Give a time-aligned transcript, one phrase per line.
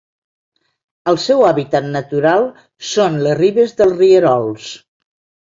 [1.11, 2.47] El seu hàbitat natural
[2.95, 4.73] són les ribes dels rierols.